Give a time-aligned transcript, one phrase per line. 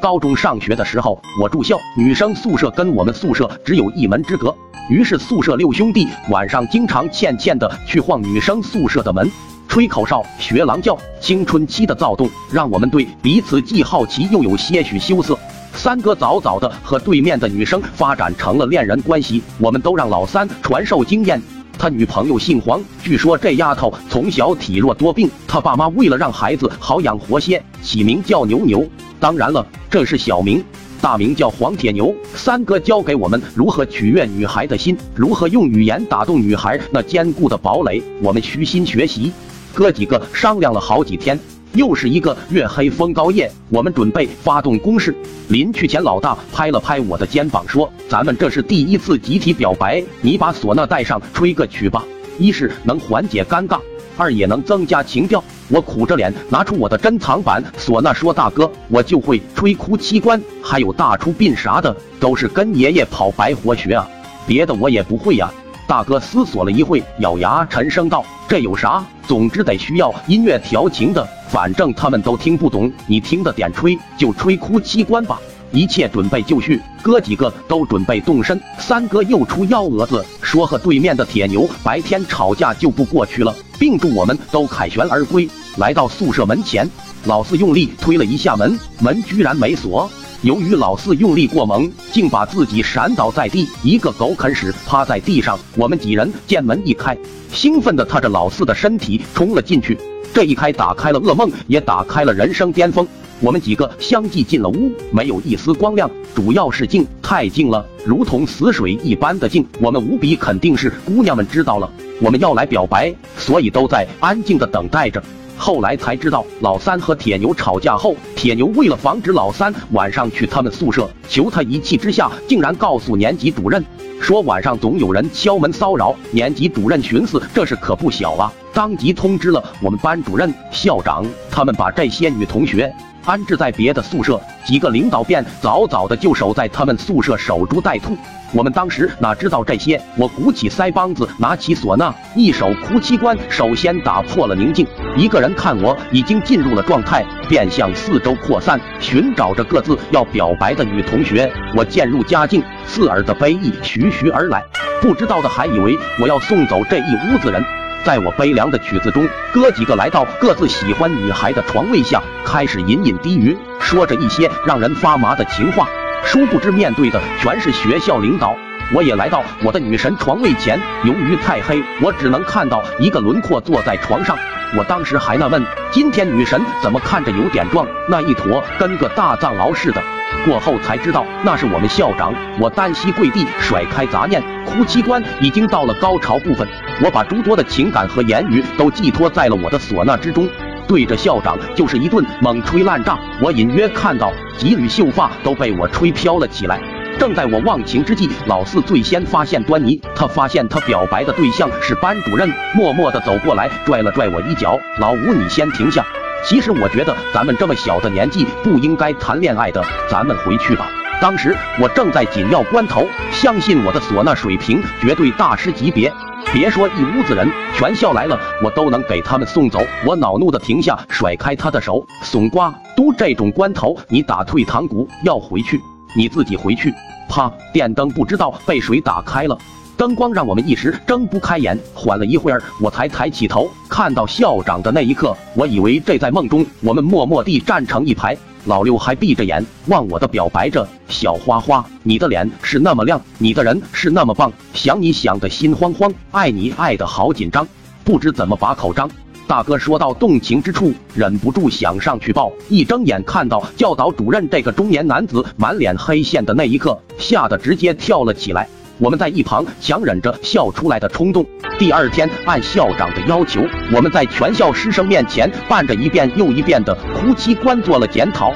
[0.00, 4.54] 高中上学的时候，我住校，女生宿舍跟我们宿舍只有一门之隔，
[4.88, 9.30] 于是宿舍六兄弟晚上经常欠欠的去晃女生宿舍的门，
[9.68, 15.38] 吹口哨、学狼叫，青春期的躁动让我们对彼此既好奇又有些许羞涩。
[15.74, 21.42] 三哥早早的和对面的女生发展成了恋人关系，我们都让老三传授经验。
[21.78, 28.84] 他女朋友姓黄，据说这丫头从小体弱多病，他爸妈为了让孩子好养活些，起名叫牛牛。
[29.20, 30.62] 当然了，这是小名，
[31.00, 32.12] 大名叫黄铁牛。
[32.34, 39.32] 三哥教给我们如何取悦女孩的心，如何用语言打动女孩那坚固的堡垒，我们虚心学习。
[39.72, 41.38] 哥几个商量了好几天。
[41.74, 45.14] 又是一个月黑风高夜，我们准备发动攻势。
[45.48, 52.04] 临去前，老大拍了拍我的肩膀，说：“咱们这是第一次集体表白，你把唢呐带上，吹个曲吧。
[52.38, 53.78] 一是能缓解尴尬，
[54.16, 64.08] 二也能增加情调。”我苦着脸拿出我的珍藏版唢呐，说：“大哥，我就会吹哭七关，还有大出殡啥的，都是跟爷爷跑白活学啊，
[64.46, 65.52] 别的我也不会呀。”
[65.88, 69.02] 大哥思索了一会，咬牙沉声道：“这有啥？
[69.26, 75.40] 总之得需要音乐调情的，反正他们都听不懂，你听的点吹就吹哭机关吧。”
[75.72, 78.60] 一切准备就绪，哥几个都准备动身。
[78.78, 85.48] 三哥又出幺蛾子，说和对面的铁牛白天吵架就不过去了，并祝我们都凯旋而归。
[85.76, 86.88] 来到宿舍门前，
[87.24, 90.10] 老四用力推了一下门，门居然没锁。
[90.42, 95.58] 由于老四用力过猛，竟把自己闪倒在地，一个狗啃屎趴在地上。
[95.76, 97.16] 我们几人见门一开，
[97.52, 99.98] 兴奋地踏着老四的身体冲了进去。
[100.32, 103.06] 这一开打开了噩梦，也打开了人生巅峰。
[103.40, 109.64] 我们几个相继进了屋，没有一丝光亮，主要是静，太静了，如同死水一般的静。
[109.80, 111.88] 我们无比肯定是姑娘们知道了
[112.20, 115.22] 我们要来表白，所以都在安静的等待着。
[115.56, 123.84] 后来才知道，老三和铁牛吵架后，铁牛为了防止老三晚上去他们宿舍，求他一气之下，竟然告诉年级主任，
[124.20, 126.14] 说晚上总有人敲门骚扰。
[126.32, 132.94] 年级主任寻思这事可不小啊，当即通知了我们班主任、校长，他们把这些女同学
[133.24, 134.40] 安置在别的宿舍。
[134.64, 138.16] 几个领导便早早的就守在他们宿舍守株待兔。
[138.52, 140.00] 我们当时哪知道这些？
[140.16, 144.86] 我鼓起腮帮子，拿起唢呐，一首哭七关，首先打破了宁静。
[145.16, 151.52] 一个人看我已经进入了状态，便向四周扩散，寻找着各自要表白的女同学。
[151.76, 154.62] 我渐入佳境，刺耳的悲意徐徐而来，
[155.02, 157.60] 不知道的还以为我要送走这一屋子人。
[158.04, 165.88] 在我悲凉的曲子中，哥几个来到各自喜欢女孩的床位下，开始隐隐低语，说着一些让人发麻的情话。
[166.24, 168.56] 殊不知，面对的全是学校领导。
[168.94, 174.34] 我也来到我的女神床位前，由于太黑，我只能看到一个轮廓坐在床上。
[174.76, 180.02] 我当时还纳闷，今天女神怎么看着有点壮，那一坨跟个大藏獒似的。
[180.46, 182.32] 过后才知道，那是我们校长。
[182.58, 186.66] 我单膝跪地，甩开杂念，哭泣关已经到了高潮部分。
[187.02, 190.48] 我把诸多的情感和言语都寄托在了我的唢呐之中。
[190.86, 196.80] 对着校长就是一顿猛吹烂炸，我隐约看到几缕秀发都被我吹飘了起来。
[197.18, 206.06] 正在我忘情之际，老四最先发现端倪，他发现他表白的对象是班主任，默默的走过来，拽了拽我一脚：“老吴，你先停下。
[206.44, 210.88] 其实我觉得咱们这么小的年纪不应该谈恋爱的，咱们回去吧。”
[211.20, 216.12] 当时我正在紧要关头，相信我的唢呐水平绝对大师级别。
[216.52, 219.80] 别说一屋子人，全校来了，我都能给他们送走。
[220.06, 225.80] 我恼怒的停下，甩开他的手，怂瓜，都这种关头，你打退堂鼓要回去，
[226.16, 226.92] 你自己回去。
[227.28, 229.58] 啪，电灯不知道被谁打开了，
[229.96, 231.78] 灯光让我们一时睁不开眼。
[231.94, 238.36] 缓了一会儿，我才抬起头，看到校长的那一刻，我以为这在梦中，我们默默地站成一排。
[238.64, 247.66] 老六还闭着眼望我的表白着，小花花，你的脸是那么亮，你的人是那么棒，想你想的心慌慌，爱你爱的好紧张，
[248.04, 249.08] 不知怎么把口张。
[249.48, 258.68] 大哥说到动情之处，忍不住想上去抱，一睁眼看到教导主任这个中年男子满脸黑线的那一刻，吓得直接跳了起来。
[258.98, 261.46] 我们在一旁强忍着笑出来的冲动。
[261.78, 268.52] 第二天，按校长的要求，我们在全校师生面前伴着一遍又一遍的哭泣关做了检讨。